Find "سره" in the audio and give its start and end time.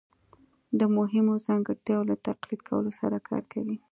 2.99-3.17